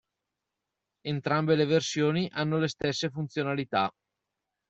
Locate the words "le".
1.55-1.65, 2.57-2.67